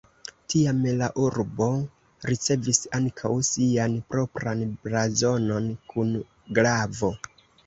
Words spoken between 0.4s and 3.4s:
Tiam la urbo ricevis ankaŭ